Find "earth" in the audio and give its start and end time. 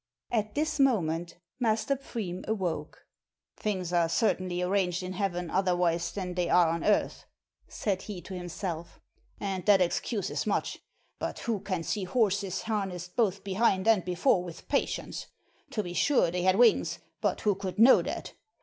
6.83-7.25